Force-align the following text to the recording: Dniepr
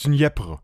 Dniepr 0.00 0.62